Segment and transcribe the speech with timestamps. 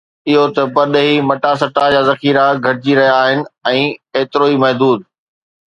[0.29, 3.79] اهو ته پرڏيهي مٽاسٽا جا ذخيرا گهٽجي رهيا آهن ۽
[4.19, 4.99] ايترو ئي محدود